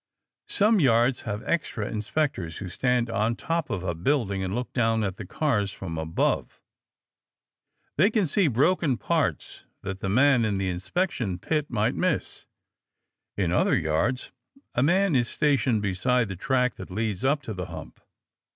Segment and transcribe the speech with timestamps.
[0.47, 5.03] Some yards have extra inspectors who stand on top of a building and look down
[5.03, 6.59] at the cars from above.
[7.97, 12.47] They can see broken parts that the man in the inspection pit might miss.
[13.37, 14.31] In other yards,
[14.73, 18.01] a man is stationed beside the track that leads up to the hump.